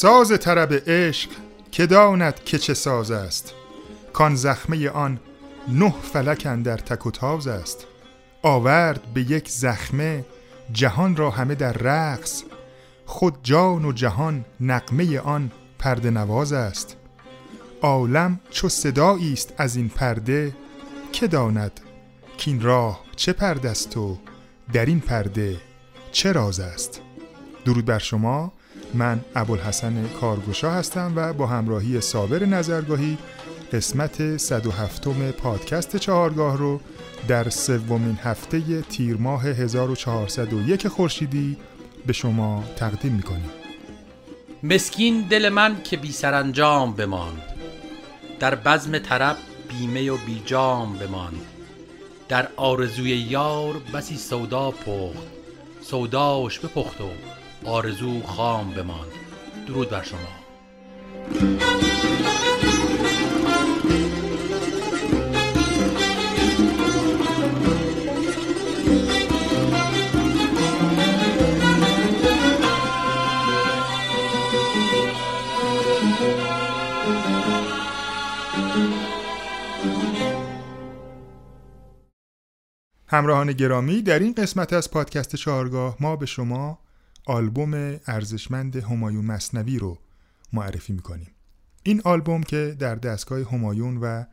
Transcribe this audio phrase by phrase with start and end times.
[0.00, 1.30] ساز طرب عشق
[1.72, 3.54] که داند که چه ساز است.
[4.12, 5.20] کان زخمه آن
[5.68, 7.86] نه فلک اندر تک و تاز است.
[8.42, 10.24] آورد به یک زخمه
[10.72, 12.42] جهان را همه در رقص.
[13.06, 16.96] خود جان و جهان نقمه آن پرده نواز است.
[17.82, 20.56] عالم چو صدایی است از این پرده
[21.12, 21.80] که داند
[22.36, 24.18] کین راه چه پرده است و
[24.72, 25.56] در این پرده
[26.12, 27.00] چه راز است.
[27.64, 28.52] درود بر شما.
[28.94, 33.18] من ابوالحسن کارگوشا هستم و با همراهی صابر نظرگاهی
[33.72, 36.80] قسمت 107 پادکست چهارگاه رو
[37.28, 41.56] در سومین هفته تیر ماه 1401 خورشیدی
[42.06, 43.50] به شما تقدیم می‌کنیم.
[44.62, 47.42] مسکین دل من که بی سرانجام بماند.
[48.40, 49.36] در بزم طرب
[49.68, 51.40] بیمه و بیجام بماند.
[52.28, 55.26] در آرزوی یار بسی سودا پخت.
[55.82, 57.04] سوداش بپخت و
[57.64, 59.12] آرزو خام بماند.
[59.66, 60.18] درود بر شما.
[83.06, 86.78] همراهان گرامی در این قسمت از پادکست چهارگاه ما به شما
[87.30, 87.74] آلبوم
[88.06, 89.98] ارزشمند همایون مصنوی رو
[90.52, 91.30] معرفی می‌کنیم.
[91.82, 94.24] این آلبوم که در دستگاه همایون و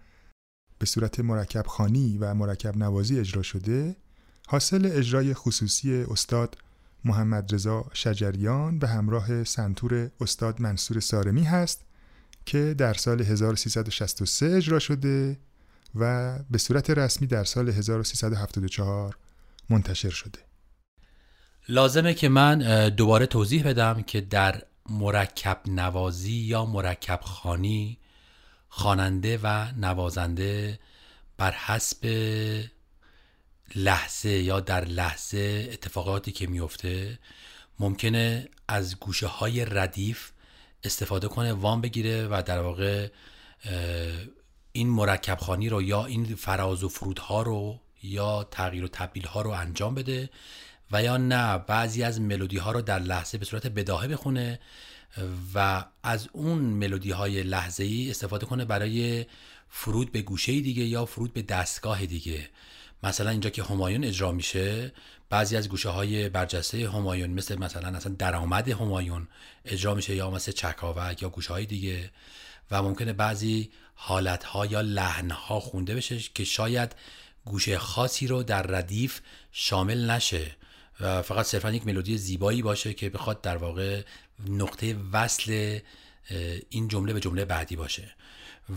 [0.79, 3.95] به صورت مرکب خانی و مرکب نوازی اجرا شده
[4.47, 6.57] حاصل اجرای خصوصی استاد
[7.05, 11.85] محمد رضا شجریان به همراه سنتور استاد منصور سارمی هست
[12.45, 15.39] که در سال 1363 اجرا شده
[15.95, 19.17] و به صورت رسمی در سال 1374
[19.69, 20.46] منتشر شده.
[21.69, 27.97] لازمه که من دوباره توضیح بدم که در مرکب نوازی یا مرکب خانی
[28.69, 30.79] خواننده و نوازنده
[31.37, 32.05] بر حسب
[33.75, 37.19] لحظه یا در لحظه اتفاقاتی که میفته
[37.79, 40.31] ممکنه از گوشه های ردیف
[40.83, 43.07] استفاده کنه وام بگیره و در واقع
[44.71, 49.41] این مرکب خانی رو یا این فراز و فرودها رو یا تغییر و تبدیل ها
[49.41, 50.29] رو انجام بده
[50.91, 54.59] و یا نه بعضی از ملودی ها رو در لحظه به صورت بداهه بخونه
[55.53, 59.25] و از اون ملودی های لحظه ای استفاده کنه برای
[59.69, 62.49] فرود به گوشه دیگه یا فرود به دستگاه دیگه.
[63.03, 64.93] مثلا اینجا که همایون اجرا میشه
[65.29, 69.27] بعضی از گوشه های برجسته همایون مثل مثلا اصلا درآمد همایون
[69.65, 72.11] اجرا میشه یا مثل چکاوک یا گوشه های دیگه
[72.71, 76.95] و ممکنه بعضی حالت ها یا لحن ها خونده بشه که شاید
[77.45, 79.19] گوشه خاصی رو در ردیف
[79.51, 80.55] شامل نشه.
[80.99, 84.01] فقط صرفا یک ملودی زیبایی باشه که بخواد در واقع
[84.47, 85.79] نقطه وصل
[86.69, 88.15] این جمله به جمله بعدی باشه.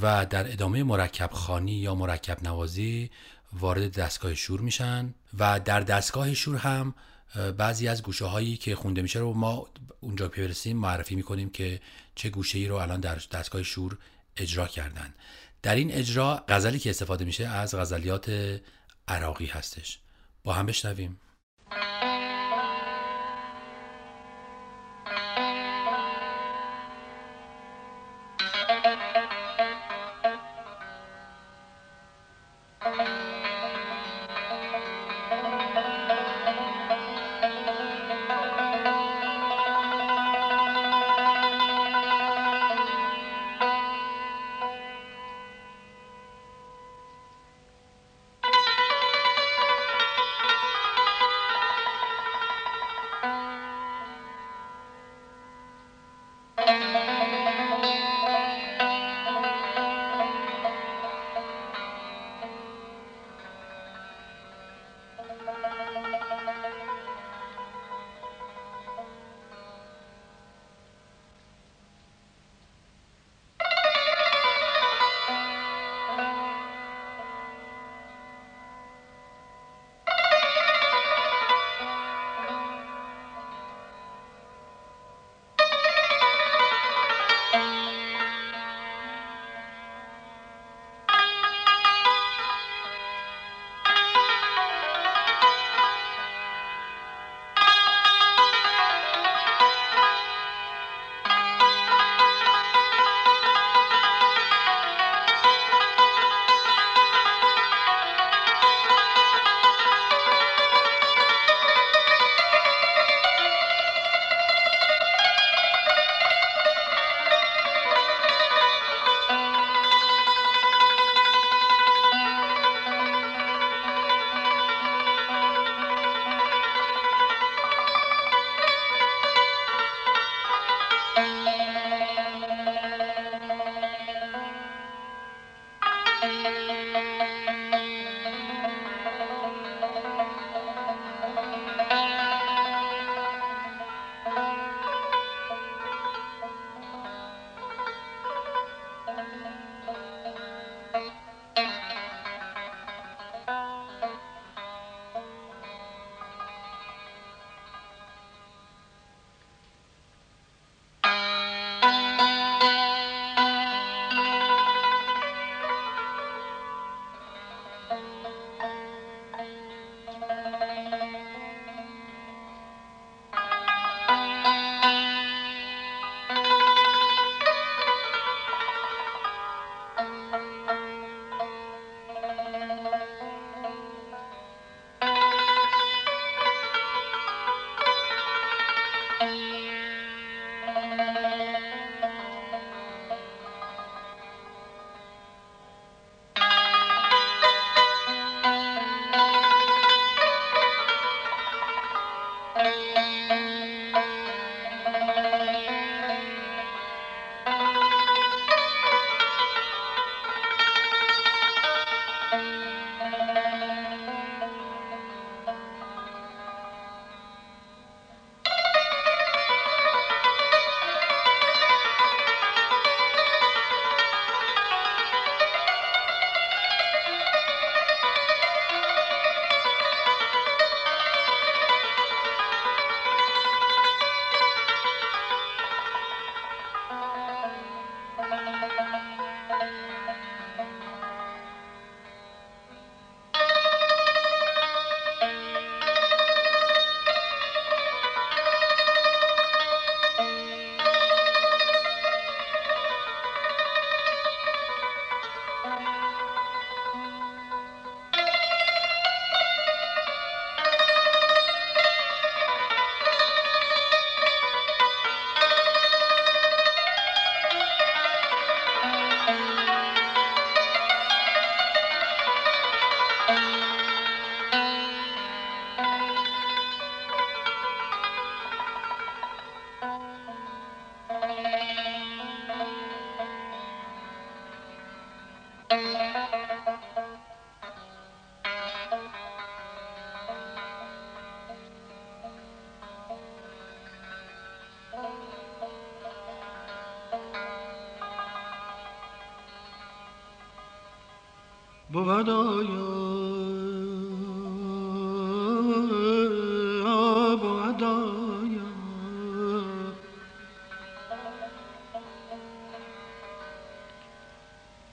[0.02, 3.10] و در ادامه مرکب خانی یا مرکب نوازی
[3.52, 6.94] وارد دستگاه شور میشن و در دستگاه شور هم
[7.56, 9.68] بعضی از گوشه هایی که خونده میشه رو ما
[10.00, 11.80] اونجا برسیم معرفی می‌کنیم که
[12.14, 13.98] چه گوشه ای رو الان در دستگاه شور
[14.36, 15.14] اجرا کردن.
[15.62, 18.60] در این اجرا غزلی که استفاده میشه از غزلیات
[19.08, 19.98] عراقی هستش.
[20.44, 21.20] با هم بشنویم.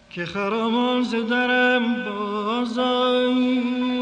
[0.09, 3.96] که خرامان زدرم بازایی.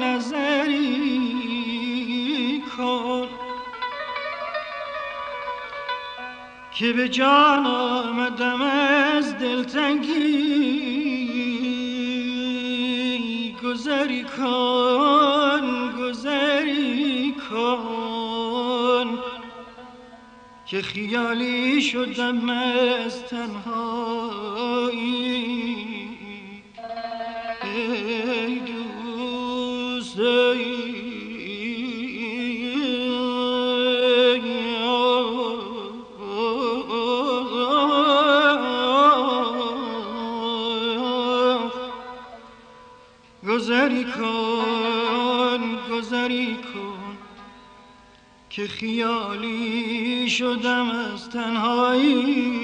[0.03, 1.03] نظری
[2.77, 3.29] کن.
[6.75, 10.23] که به جان آمدم از دلتنگی
[13.65, 18.12] گذری کن گذری کن.
[20.73, 24.99] که خیالی شدم از تنهایی.
[27.63, 30.19] ای دوست
[43.49, 47.19] گذری کن گذری کن
[48.51, 52.62] که خیالی شدم از تنهایی.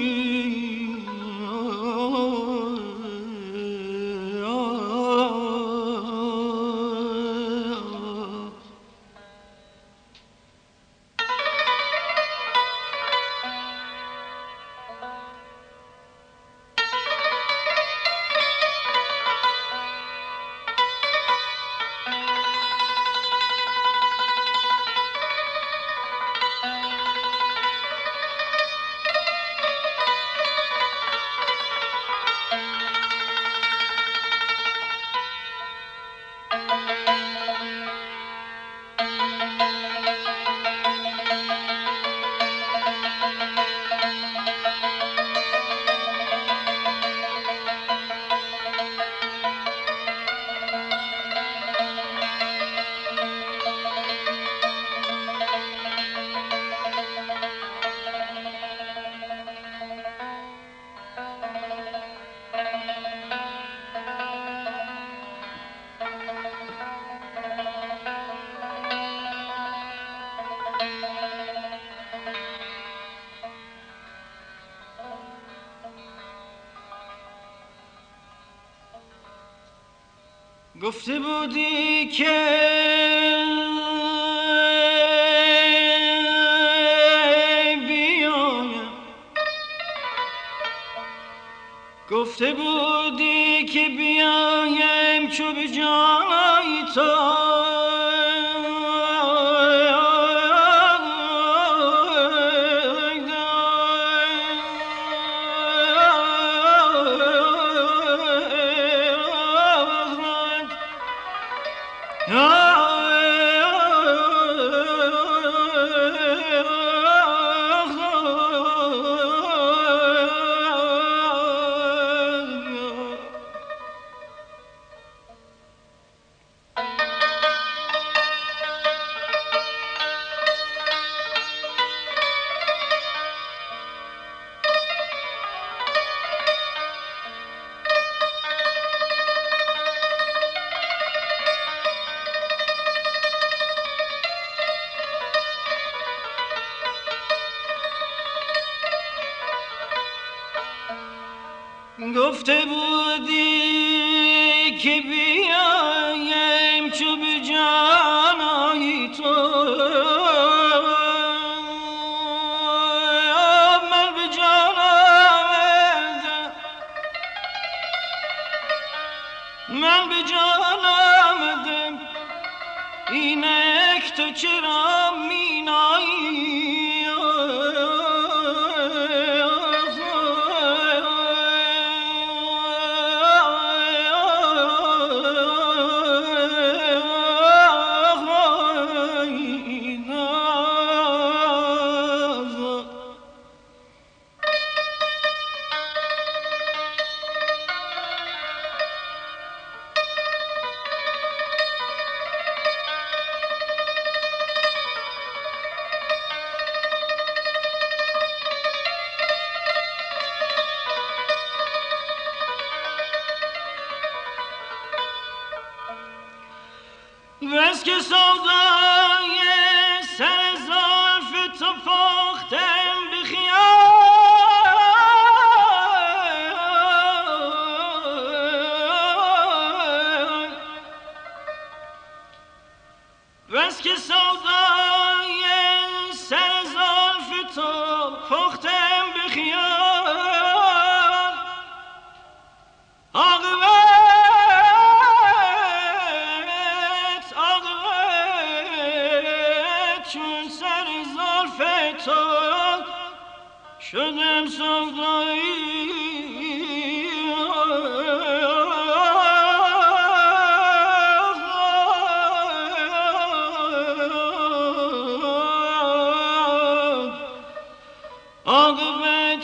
[81.17, 82.78] بودی که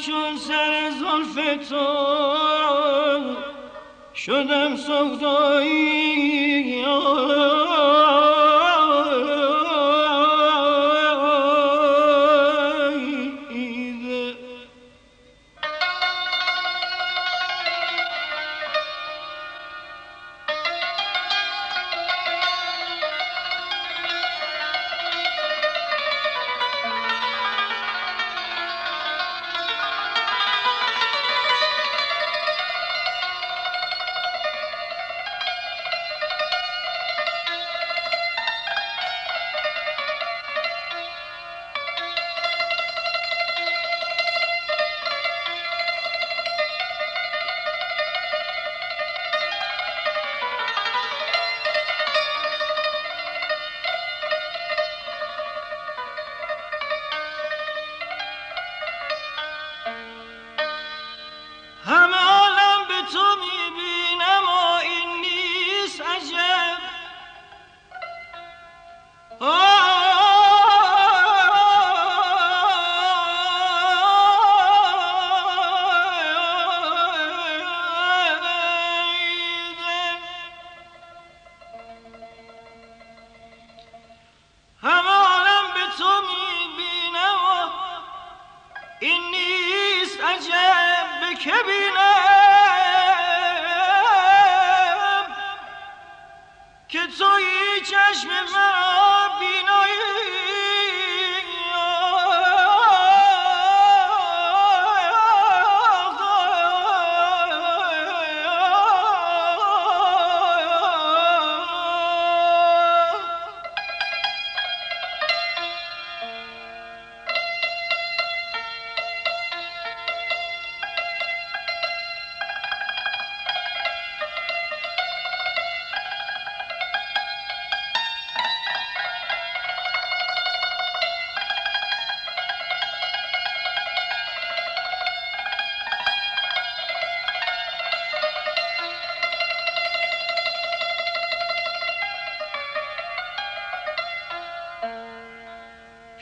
[0.06, 1.86] چون سر زلف تو
[4.16, 5.95] شدم سودایی.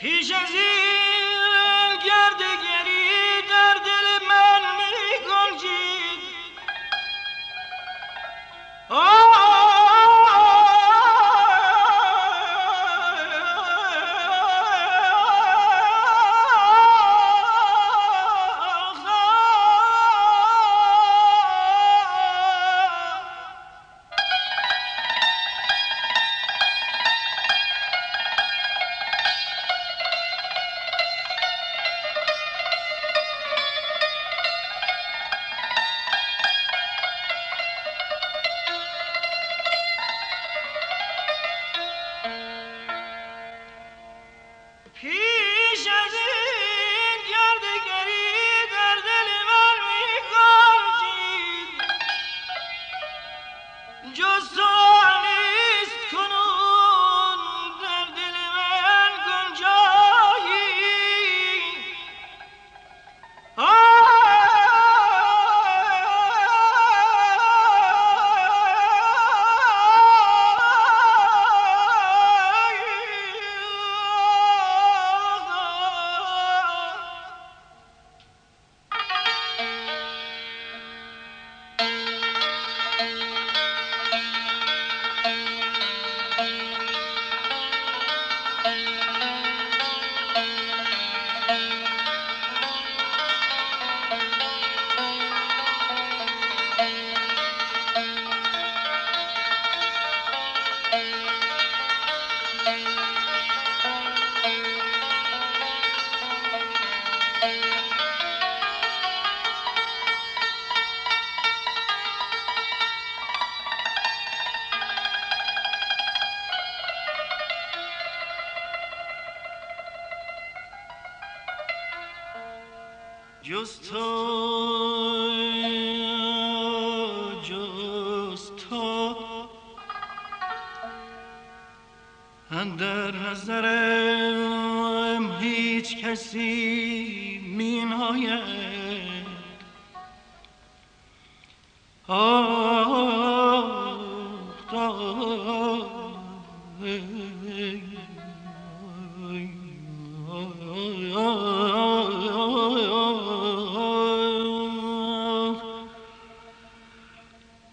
[0.04, 0.73] جز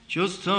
[0.09, 0.50] جز تو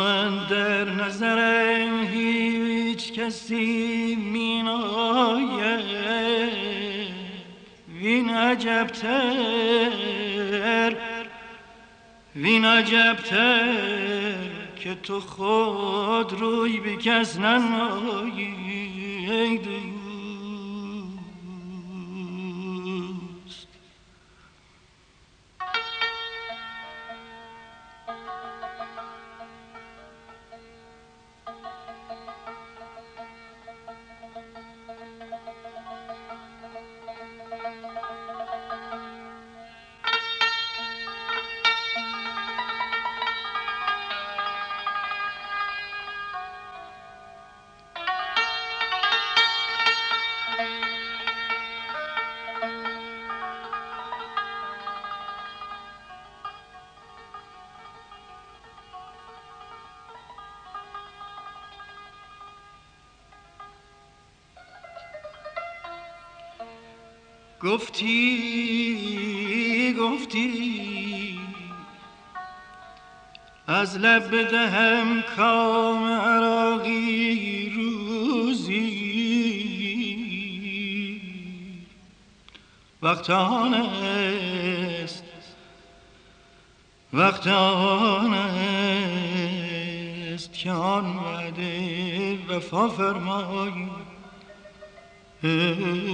[0.49, 4.63] در نظرم هیچ کسی می
[8.01, 9.91] وین عجبتر
[12.35, 18.81] وین عجبتر که تو خود روی به کس نمایی
[67.63, 68.97] گفتی
[69.99, 71.39] گفتی
[73.67, 79.11] از لب بدهم کام عراقی روزی.
[83.01, 85.23] وقت آن است
[87.13, 88.33] وقت آن
[90.33, 94.00] است که آن وعده وفا فرمایی.
[95.43, 96.11] Mm-hmm.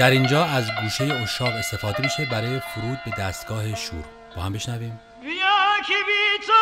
[0.00, 4.04] در اینجا از گوشه اشاق استفاده میشه برای فرود به دستگاه شور.
[4.36, 5.00] با هم بشنویم.
[5.22, 6.52] بیا که بی تو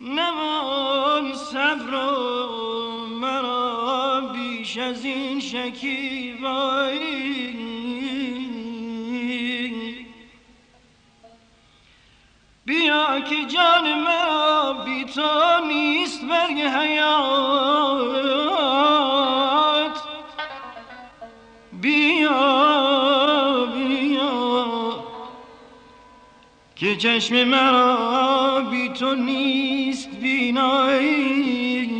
[0.00, 1.90] نمان صبر
[3.20, 6.99] مرا بیش از این شکیبایی
[13.50, 15.30] جان مرا بی تو
[15.68, 17.10] نیست برگ حیات.
[21.72, 25.04] بیا بیا.
[26.76, 31.99] که چشم مرا بی تو نیست بینایی.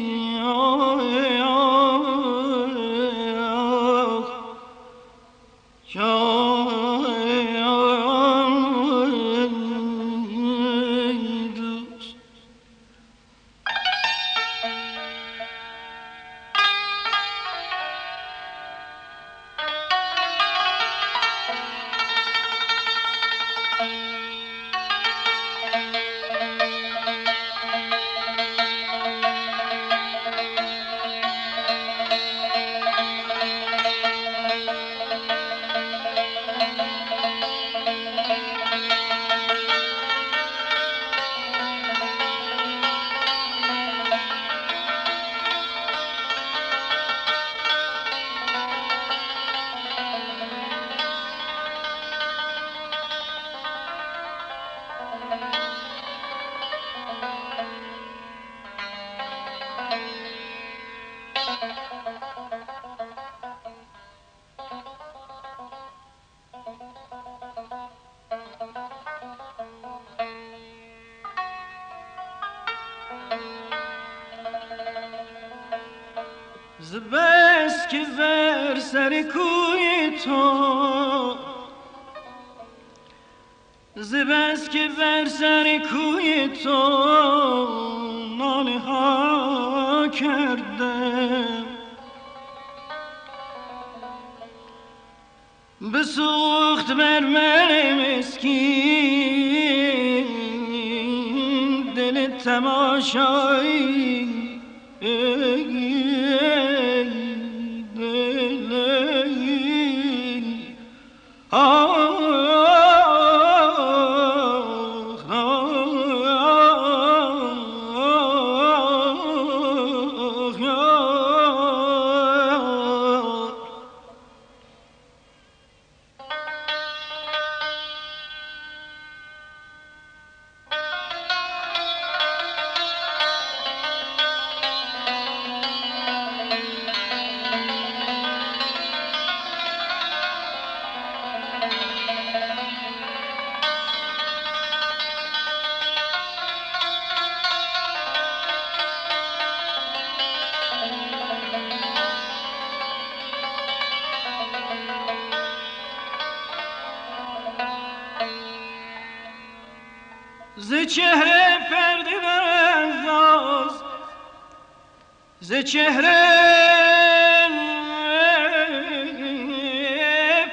[84.72, 86.78] که ور سر کوی تو
[88.38, 91.40] ناله ها کرده.
[95.94, 98.60] بسوخت بر من مسکین
[101.96, 103.90] دل تماشایی.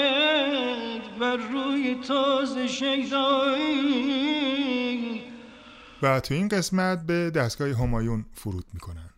[1.20, 4.08] بر روی تو ز شیدایی.
[6.02, 9.10] و تو این قسمت به دستگاه همایون فرود می‌کنن.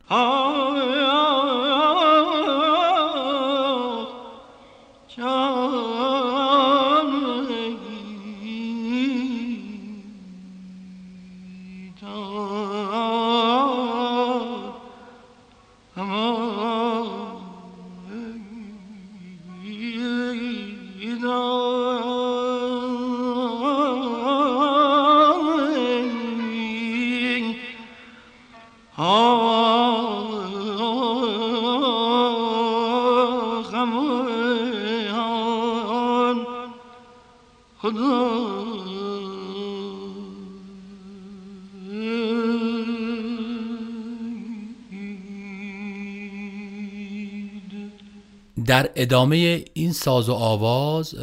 [48.80, 51.16] در ادامه این ساز و آواز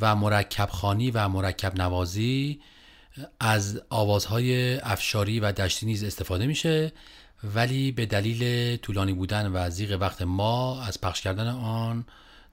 [0.00, 2.60] و مرکب خانی و مرکب نوازی
[3.40, 6.92] از آوازهای افشاری و دشتی نیز استفاده میشه
[7.54, 12.04] ولی به دلیل طولانی بودن و زیغ وقت ما از پخش کردن آن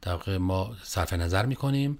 [0.02, 2.00] در واقع ما صرف نظر می‌کنیم.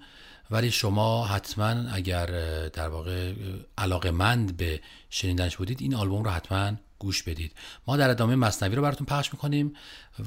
[0.52, 2.26] ولی شما حتما اگر
[2.68, 3.34] در واقع
[3.78, 7.52] علاقه مند به شنیدنش بودید این آلبوم رو حتما گوش بدید.
[7.88, 9.74] ما در ادامه مصنوی رو براتون پخش می‌کنیم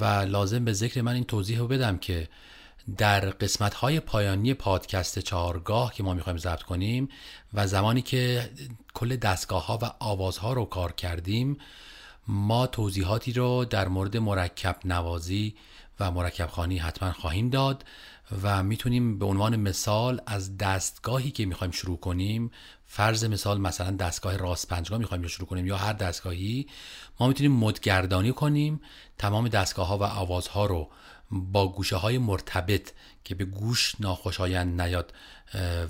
[0.01, 2.29] و لازم به ذکر من این توضیح رو بدم که
[2.97, 7.09] در قسمت های پایانی پادکست چهارگاه که ما می‌خوایم ضبط کنیم
[7.55, 8.51] و زمانی که
[8.95, 11.59] کل دستگاه ها و آوازها رو کار کردیم
[12.27, 15.55] ما توضیحاتی رو در مورد مرکب نوازی
[16.01, 17.85] و مرکب خانی حتما خواهیم داد
[18.43, 22.51] و می‌تونیم به عنوان مثال از دستگاهی که می‌خوایم شروع کنیم
[22.87, 26.67] فرض مثال مثلا دستگاه راست پنجگاه می‌خوایم شروع کنیم یا هر دستگاهی
[27.21, 28.81] ما می‌تونیم مدگردانی کنیم
[29.19, 30.91] تمام دستگاه ها و آوازها رو
[31.31, 32.93] با گوشه های مرتبط
[33.25, 35.15] که به گوش ناخوشایند نیاد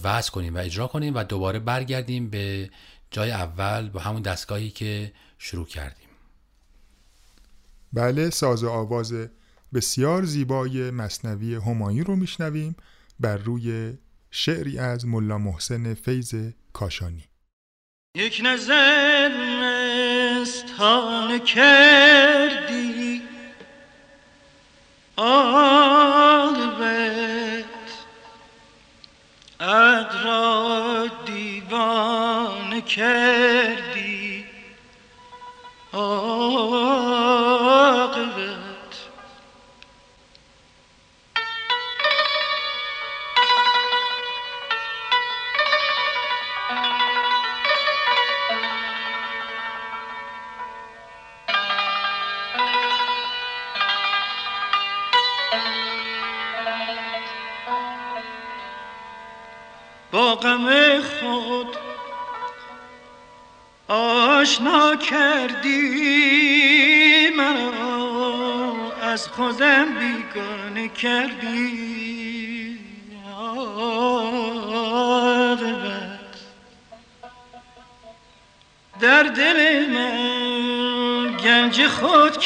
[0.02, 2.70] وضع کنیم و اجرا کنیم و دوباره برگردیم به
[3.10, 6.08] جای اول با همون دستگاهی که شروع کردیم.
[7.92, 9.14] بله ساز آواز
[9.74, 12.76] بسیار زیبای مصنوی همایی رو میشنویم
[13.20, 13.92] بر روی
[14.30, 16.34] شعری از ملا محسن فیض
[16.72, 17.24] کاشانی.
[18.16, 19.28] یک نظر
[20.42, 22.31] مستانه کردی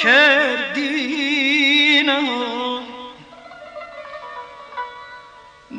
[0.03, 2.21] کردی نه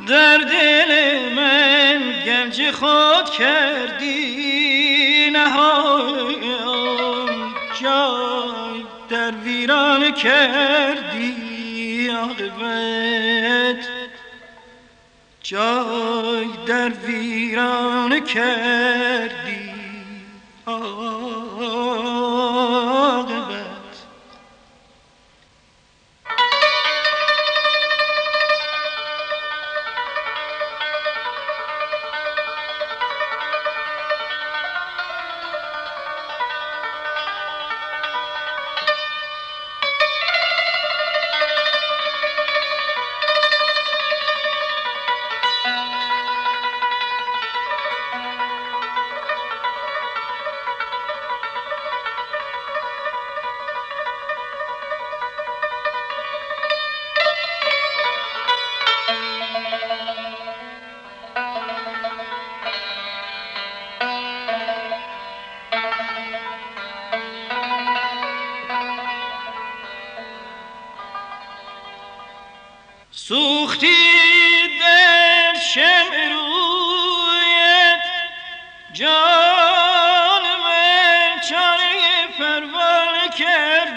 [0.07, 6.37] در دل من گنج خود کردی نهایم
[7.81, 13.87] جای در ویران کردی آقابت
[15.43, 19.69] جای در ویران کردی
[20.65, 21.16] آقابت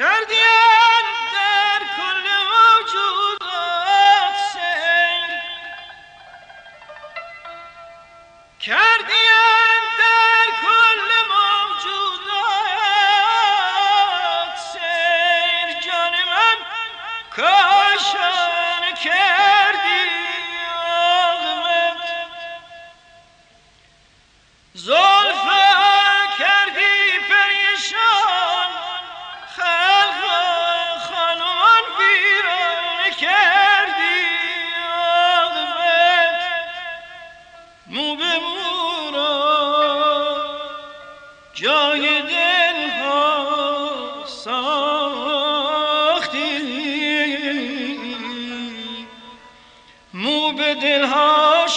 [0.00, 0.49] Kör diye.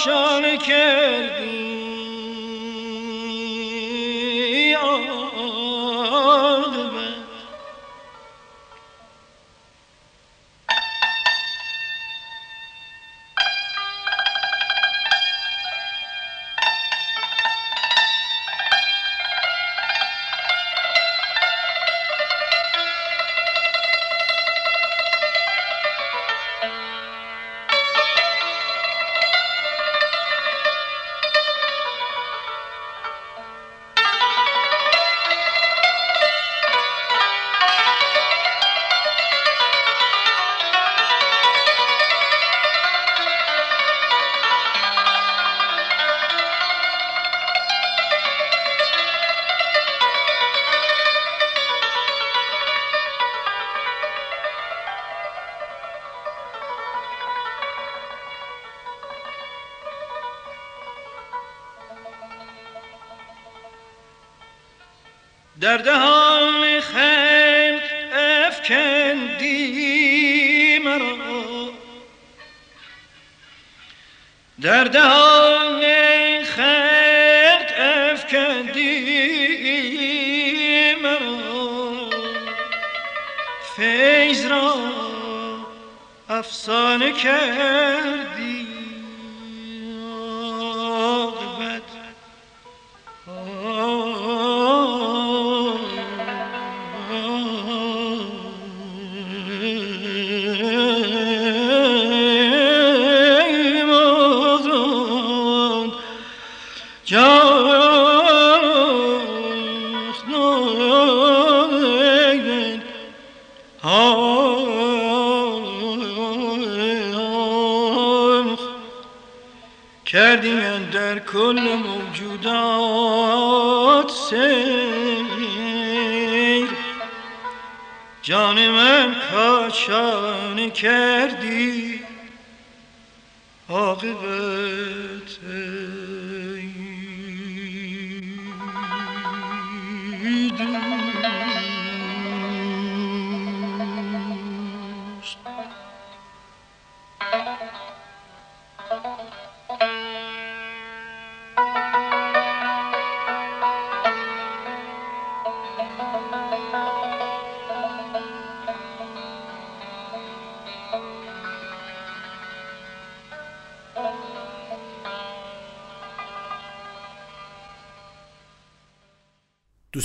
[0.08, 0.58] ها شان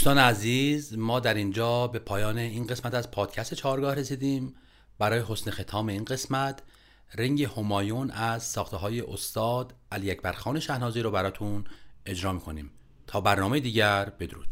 [0.08, 4.54] دوستان عزیز ما در اینجا به پایان این قسمت از پادکست چهارگاه رسیدیم.
[4.98, 6.62] برای حسن ختام این قسمت
[7.14, 11.64] رنگ همایون از ساخته های استاد علی اکبر خان شهنازی رو براتون
[12.06, 12.70] اجرا می‌کنیم.
[13.06, 14.48] تا برنامه دیگر بدرود.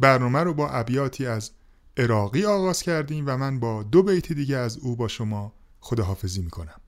[0.00, 1.50] برنامه رو با ابیاتی از
[1.96, 6.80] عراقی آغاز کردیم و من با دو بیت دیگه از او با شما خداحافظی می‌کنم.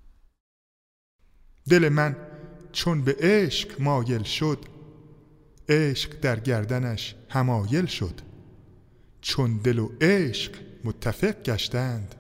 [1.70, 2.16] دل من
[2.72, 4.74] چون به عشق مایل شد
[5.69, 8.21] عشق در گردنش همایل شد.
[9.21, 10.53] چون دل و عشق
[10.85, 12.15] متفق گشتند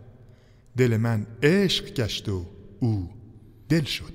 [0.76, 2.46] دل من عشق گشت و
[2.80, 3.10] او
[3.68, 4.14] دل شد.